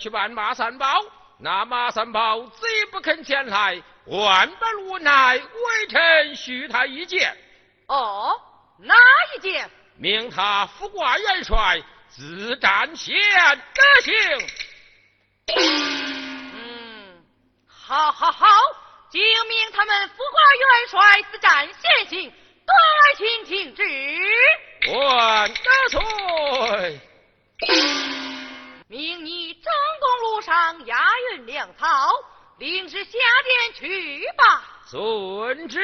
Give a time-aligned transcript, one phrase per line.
[0.00, 0.86] 去办马三宝，
[1.38, 7.36] 那马三宝贼不肯前来，万般无奈，微臣许他一剑。
[7.86, 8.34] 哦，
[8.78, 8.94] 哪
[9.36, 9.70] 一件？
[9.98, 14.14] 命他副挂元帅自战先得行。
[15.54, 17.22] 嗯，
[17.68, 18.46] 好，好，好，
[19.12, 22.32] 就命他们副挂元帅自战先行。
[22.64, 23.82] 端来请听旨。
[24.96, 25.52] 万
[25.90, 27.00] 岁。
[28.90, 29.62] 命你正
[30.00, 30.98] 东路上押
[31.30, 32.12] 运粮草，
[32.58, 33.12] 领旨下
[33.44, 34.64] 殿去吧。
[34.84, 35.78] 遵旨。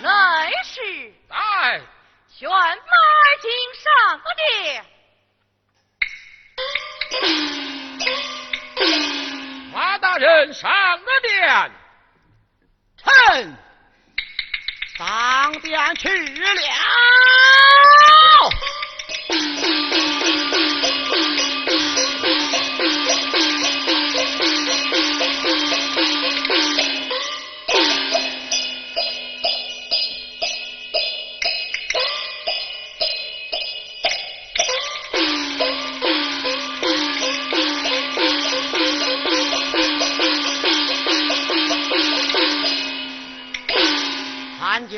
[0.00, 0.08] 内
[0.64, 1.82] 侍在。
[2.28, 2.72] 宣马儿
[3.42, 4.86] 进上个殿。
[9.72, 11.01] 马大人上个
[11.42, 11.70] 殿。
[12.98, 13.56] 臣
[14.96, 17.71] 上殿去了。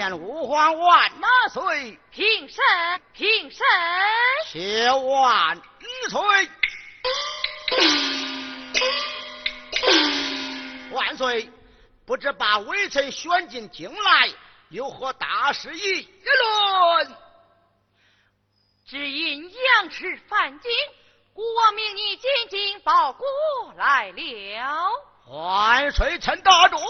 [0.04, 1.10] 参见吾皇万
[1.50, 1.98] 岁！
[2.10, 2.62] 平身，
[3.14, 3.64] 平身！
[4.46, 5.56] 谢万
[6.10, 6.50] 岁！
[10.92, 11.50] 万岁！
[12.04, 14.28] 不知把微臣选进京来，
[14.68, 17.16] 有何大事议论？
[18.86, 20.70] 只因杨氏犯京，
[21.32, 23.26] 国王命你进京报国
[23.78, 24.90] 来了。
[25.28, 26.84] 万岁，臣大主啊！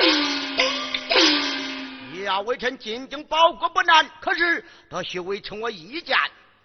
[2.28, 6.14] 要微臣进京报国不难，可是他需微臣我一件。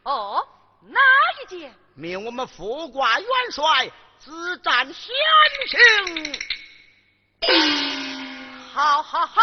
[0.03, 0.45] 哦，
[0.89, 0.99] 哪
[1.41, 1.73] 一件？
[1.95, 3.89] 命我们副挂元帅
[4.19, 5.15] 自战先
[5.69, 6.37] 行。
[8.73, 9.41] 好，好，好，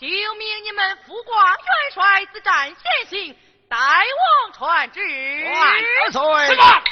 [0.00, 1.64] 就命你们副挂元
[1.94, 2.76] 帅自战先
[3.08, 3.36] 行，
[3.68, 5.00] 代王传旨。
[5.54, 6.46] 万岁！
[6.46, 6.82] 什么？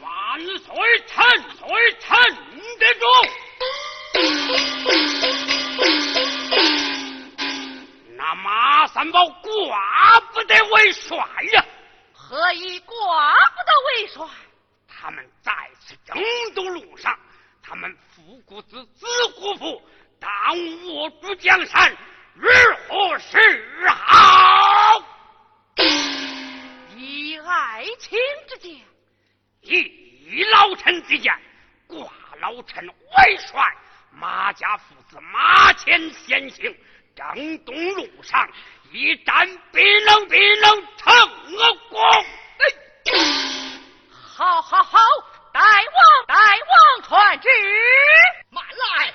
[0.00, 1.04] 万岁！
[1.06, 1.22] 臣
[1.58, 1.68] 岁
[2.00, 2.16] 臣
[2.78, 3.06] 得住。
[8.32, 11.18] 那马三宝挂不得为帅
[11.52, 11.62] 呀！
[12.14, 14.26] 何以挂不得为帅？
[14.88, 16.16] 他们在此征
[16.54, 17.14] 东路上，
[17.62, 19.86] 他们父姑子子姑父，
[20.18, 20.30] 当
[20.86, 21.94] 我主江山，
[22.34, 22.48] 如
[22.88, 25.04] 何是好？
[26.96, 28.80] 以爱卿之见，
[29.60, 31.38] 以老臣之见，
[31.86, 32.10] 挂
[32.40, 33.62] 老臣为帅，
[34.10, 36.74] 马家父子马前先行。
[37.14, 38.48] 征东路上
[38.90, 41.14] 一战必能必能成
[41.90, 42.00] 功！
[44.34, 44.98] 好，好，好！
[45.52, 47.48] 大王，大王传旨，
[48.50, 48.64] 慢！
[48.64, 49.11] 来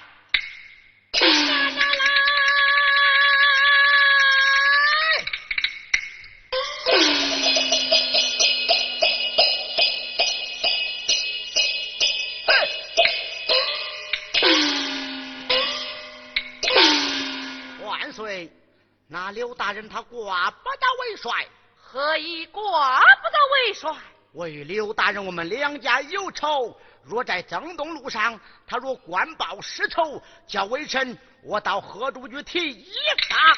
[19.58, 23.92] 大人他挂不得为帅，何以挂不得为帅？
[24.34, 32.94] 为刘大人我们两家有仇，若在征东路上，他若官报私仇，叫微臣我到河州去提一
[33.30, 33.58] 他。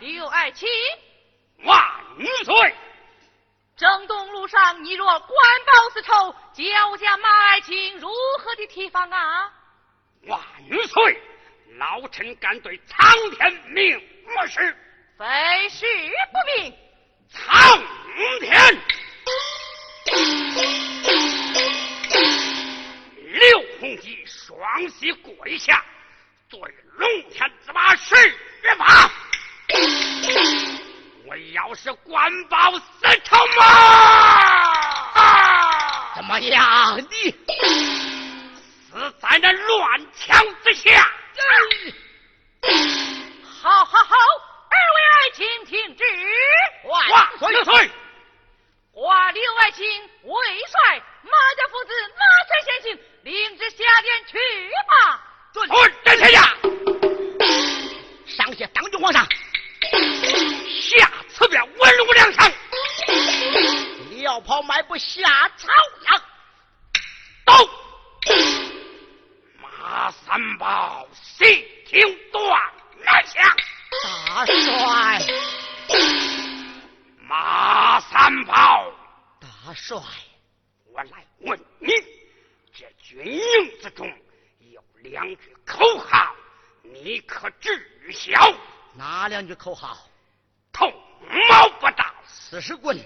[0.00, 0.68] 刘爱卿，
[1.64, 1.78] 万
[2.44, 2.74] 岁！
[3.76, 5.28] 征东路上，你若官
[5.66, 8.08] 报私仇，叫家马爱卿如
[8.40, 9.52] 何的提防啊？
[10.26, 10.40] 万
[10.88, 11.22] 岁！
[11.76, 14.00] 老臣敢对苍天明
[14.36, 14.74] 我是
[15.18, 15.84] 非是
[16.32, 16.74] 不明。
[17.30, 17.82] 苍
[18.40, 18.80] 天，
[23.26, 24.58] 刘洪基双
[24.88, 25.84] 膝跪下，
[26.48, 26.58] 对
[26.96, 28.14] 龙天子马施
[28.78, 29.10] 法。
[31.26, 33.36] 我要是官报私仇
[35.14, 36.14] 啊！
[36.16, 36.98] 怎么样？
[36.98, 37.30] 你
[38.90, 41.06] 死在那乱枪之下！
[43.60, 44.14] 好好好，
[44.70, 46.04] 二位爱卿听旨。
[46.84, 46.98] 万
[47.38, 47.64] 岁！
[47.64, 47.90] 岁！
[50.24, 50.34] 魏
[50.66, 54.38] 帅马家父子马前先行，领旨下殿去
[54.88, 55.20] 吧。
[55.52, 55.68] 准。
[56.04, 56.36] 殿下，
[58.26, 59.26] 上谢当君皇上。
[60.80, 62.52] 下此便文武两相，
[64.10, 65.68] 辽跑迈步下朝
[66.10, 66.22] 阳。
[69.98, 71.44] 马三宝细
[71.84, 72.00] 听
[72.30, 72.72] 段
[73.04, 73.56] 南下。
[74.04, 75.20] 大帅。
[77.22, 78.92] 马三宝。
[79.40, 80.00] 大帅，
[80.92, 81.90] 我来问你，
[82.72, 84.08] 这军营之中
[84.72, 86.32] 有两句口号，
[86.84, 88.54] 你可知晓？
[88.94, 89.98] 哪两句口号？
[90.72, 90.86] 头
[91.50, 92.96] 毛不到四十棍，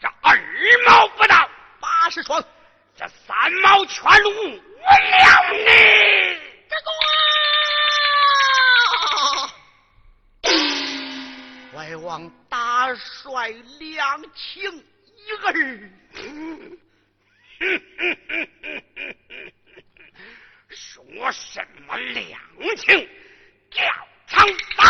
[0.00, 0.38] 这二
[0.86, 2.40] 毛不到八十双，
[3.00, 5.56] 这三毛全无我了你。
[6.68, 6.90] 这个，
[11.78, 14.70] 外王大帅两情
[15.16, 15.30] 一。
[15.46, 15.90] 儿，
[20.68, 22.38] 说什么两
[22.76, 23.08] 情，
[23.70, 23.82] 叫
[24.26, 24.84] 成白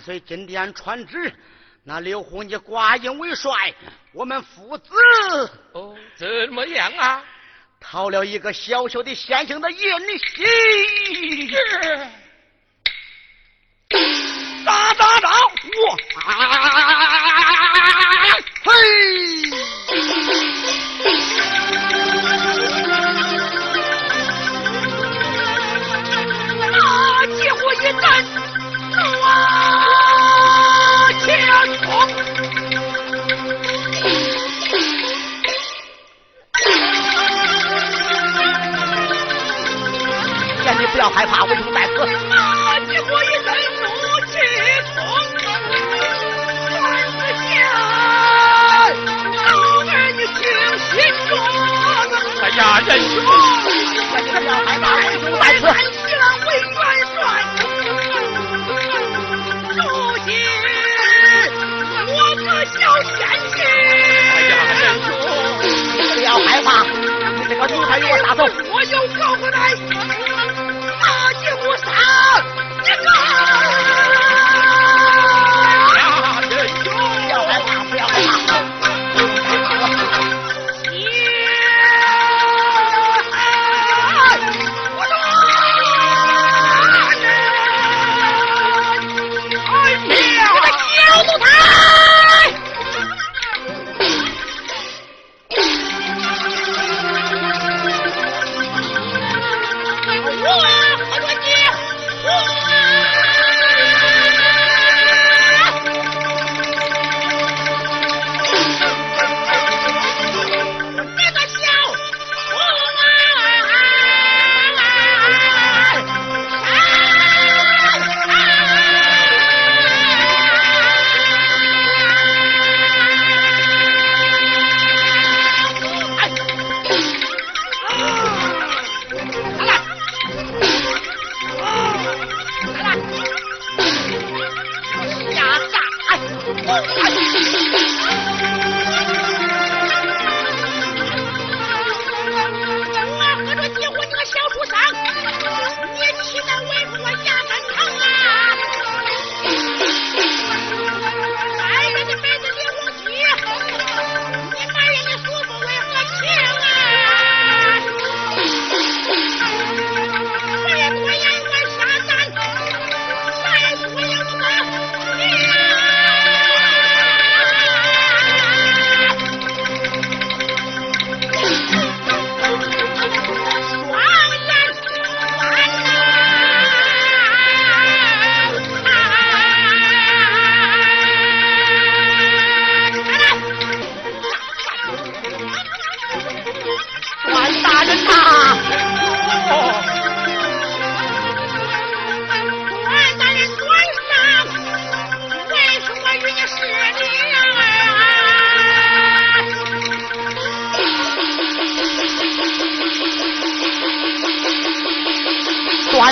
[0.00, 1.30] 万岁金殿传旨，
[1.84, 3.52] 那刘洪你挂印为帅，
[4.14, 4.94] 我们父子
[5.72, 7.22] 哦怎么样啊？
[7.78, 9.78] 讨了一个小小的县城的印
[10.18, 11.54] 玺。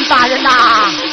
[0.04, 1.07] 大人呐。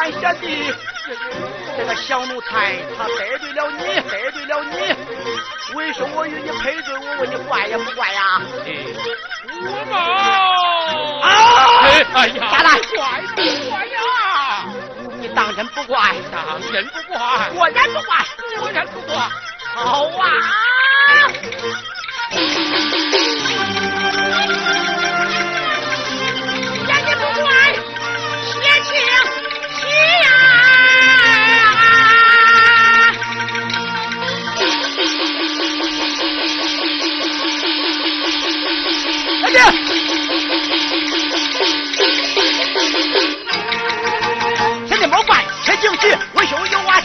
[0.00, 0.74] 管闲的。
[1.76, 4.74] 这个小奴才，他得罪了你，得罪了你。
[5.74, 6.94] 为什么我与你配对？
[6.94, 8.40] 我问你怪呀不怪呀？
[9.62, 9.96] 我毛
[11.20, 11.28] 啊！
[12.14, 12.70] 哎呀，咋了？
[12.96, 12.98] 怪
[13.36, 13.98] 不怪呀？
[15.20, 16.14] 你当真不怪？
[16.32, 17.50] 当真不怪？
[17.50, 18.24] 果然不怪，
[18.58, 19.14] 果然不怪。
[19.74, 20.24] 好啊！
[46.50, 47.00] 求救啊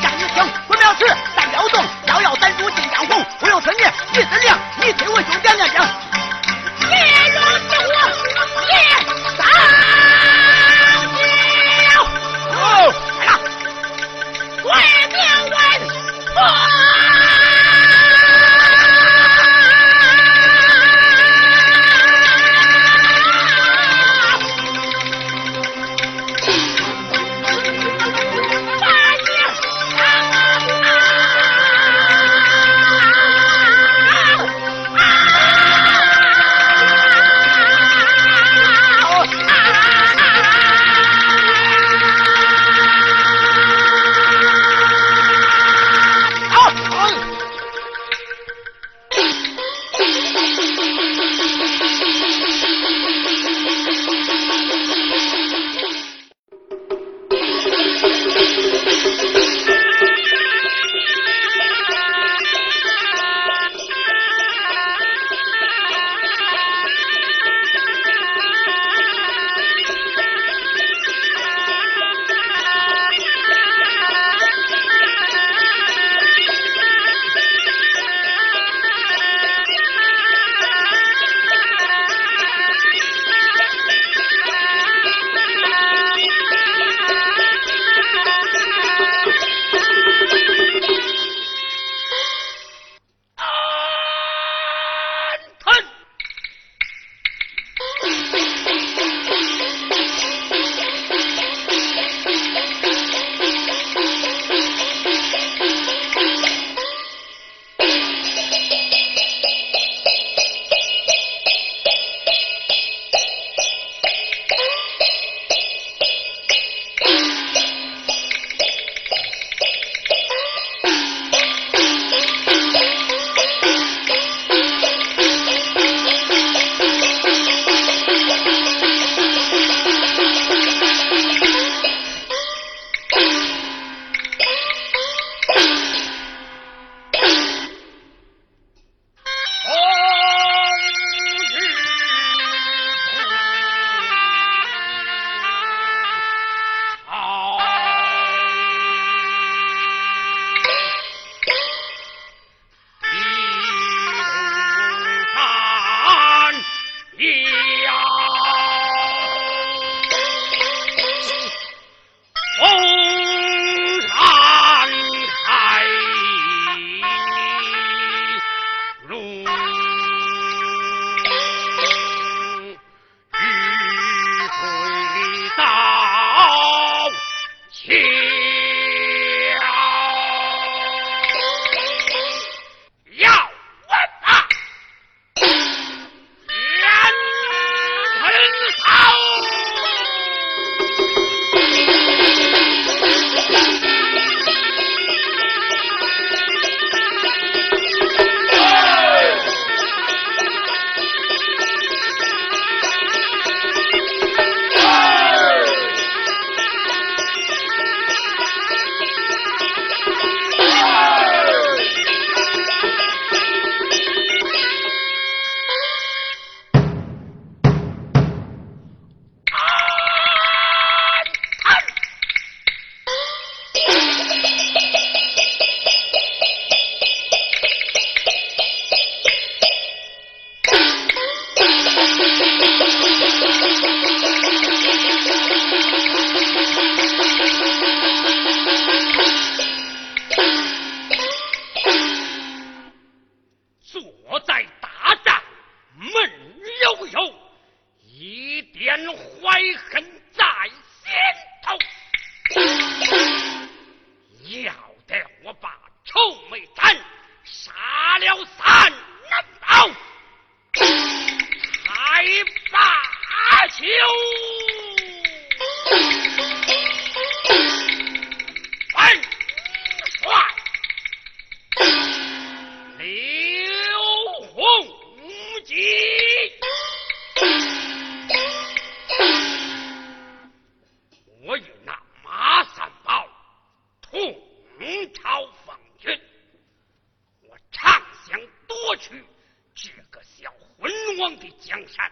[291.87, 292.11] 山，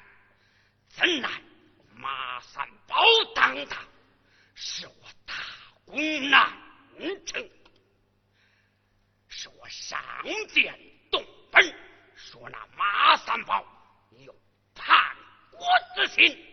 [0.89, 1.29] 怎奈
[1.95, 3.03] 马三宝
[3.35, 3.75] 当的，
[4.55, 5.33] 是我大
[5.85, 6.51] 功难
[7.25, 7.49] 成，
[9.27, 10.01] 是我上
[10.53, 10.77] 殿
[11.11, 11.63] 动本，
[12.15, 13.65] 说那马三宝
[14.19, 14.35] 有
[14.75, 15.15] 叛
[15.51, 16.45] 国之心，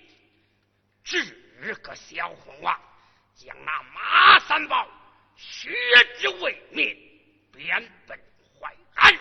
[1.05, 2.81] 这个小红娃，
[3.35, 4.89] 将那马三宝
[5.37, 5.71] 血
[6.19, 6.95] 之未灭，
[7.53, 8.19] 变本
[8.59, 9.13] 淮安，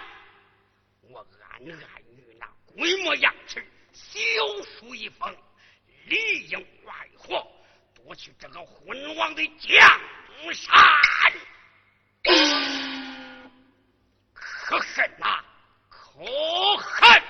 [1.01, 3.65] 我暗暗与那鬼模样痴。
[3.99, 5.35] 休书一封，
[6.05, 7.45] 里应外合，
[7.93, 9.99] 夺取这个昏王的江
[10.53, 11.33] 山，
[14.33, 15.43] 可恨呐！
[15.89, 17.21] 可恨！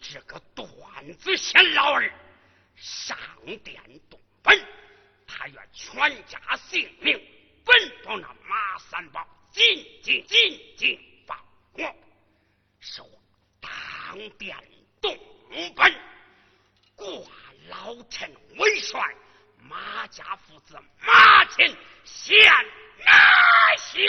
[0.00, 0.68] 这个段
[1.18, 2.12] 子贤老儿
[2.76, 3.16] 上
[3.64, 4.58] 殿动本，
[5.26, 7.18] 他愿全家性命，
[7.64, 9.64] 奔到那马三宝，进
[10.02, 11.15] 进进进。
[11.78, 11.94] 我
[12.80, 13.08] 是我
[13.60, 14.56] 当殿
[15.00, 15.16] 动
[15.74, 15.92] 本
[16.94, 17.06] 挂
[17.68, 19.00] 老臣为帅
[19.58, 22.36] 马家父子马琴现
[23.04, 24.02] 拿行。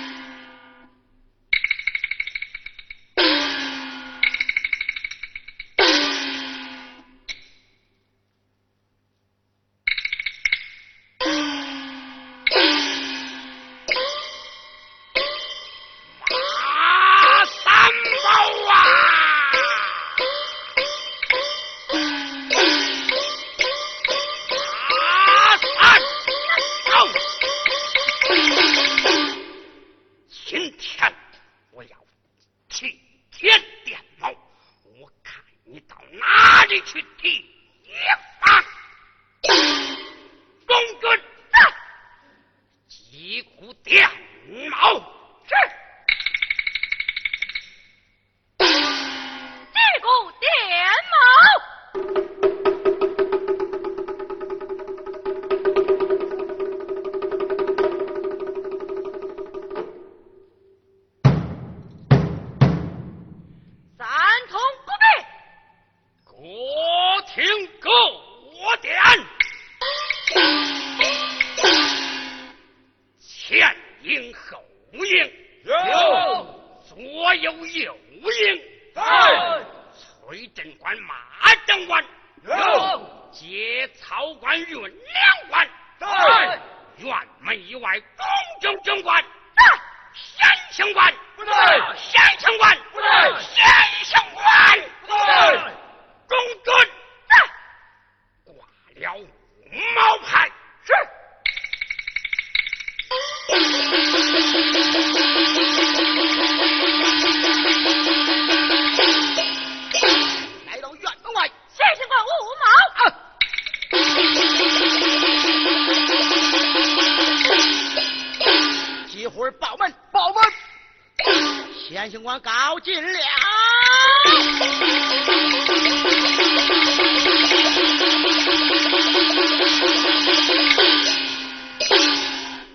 [121.99, 123.19] 严刑官告进了。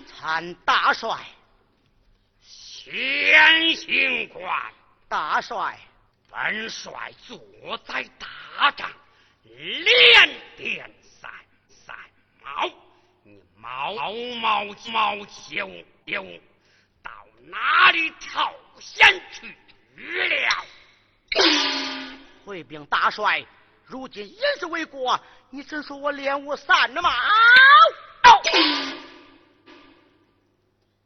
[0.05, 1.17] 参大帅，
[2.43, 4.47] 先行官，
[5.09, 5.79] 大帅，
[6.29, 7.39] 本帅坐
[7.83, 8.87] 在大帐，
[9.43, 11.31] 连点三
[11.67, 11.95] 三
[12.43, 12.67] 毛，
[13.23, 13.95] 你毛
[14.35, 15.67] 毛毛球
[16.05, 16.23] 丢
[17.01, 17.09] 到
[17.47, 19.47] 哪里逃险去
[19.95, 20.65] 了？
[22.45, 23.45] 回禀大帅，
[23.85, 27.11] 如今也是为国，你只说我练武散了吗？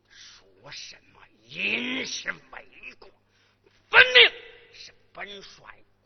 [0.10, 3.10] 说什么因是为国，
[3.90, 4.32] 分明
[4.74, 5.64] 是本帅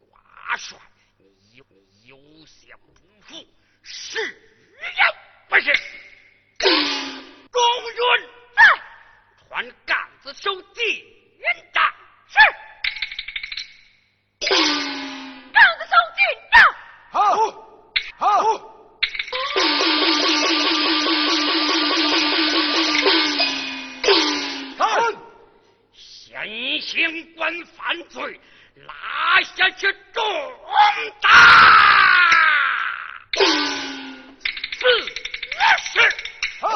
[0.09, 0.77] 挂帅，
[1.17, 1.57] 你
[2.03, 3.45] 有些不服，
[3.81, 5.03] 是也
[5.49, 5.73] 不是？
[6.59, 7.61] 中
[7.93, 8.63] 军在，
[9.47, 10.61] 传杆子手
[11.43, 11.77] 进帐。
[12.27, 12.35] 是。
[15.53, 16.19] 杆子手进
[16.51, 16.55] 帐。
[17.11, 17.17] 好，
[18.17, 18.21] 好。
[26.25, 26.91] 先行
[27.35, 27.41] 官
[27.77, 27.77] 犯
[28.09, 28.39] 罪，
[28.75, 29.81] 拉下去
[30.13, 30.23] 重
[31.21, 31.29] 打。
[34.73, 34.81] 是
[35.93, 35.95] 是。
[36.59, 36.67] 好。